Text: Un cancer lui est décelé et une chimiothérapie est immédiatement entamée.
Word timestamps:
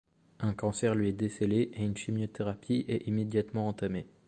Un 0.39 0.53
cancer 0.55 0.95
lui 0.95 1.09
est 1.09 1.13
décelé 1.13 1.69
et 1.75 1.83
une 1.83 1.95
chimiothérapie 1.95 2.85
est 2.87 3.05
immédiatement 3.07 3.67
entamée. 3.67 4.07